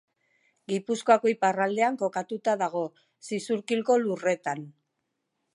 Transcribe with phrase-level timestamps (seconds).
[0.71, 2.83] Gipuzkoa iparraldean kokatua dago,
[3.29, 4.69] Zizurkilgo lurretan.